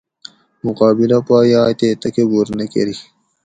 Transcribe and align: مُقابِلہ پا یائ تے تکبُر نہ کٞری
مُقابِلہ 0.65 1.19
پا 1.27 1.37
یائ 1.51 1.71
تے 1.79 1.87
تکبُر 2.01 2.47
نہ 2.57 2.65
کٞری 2.71 2.95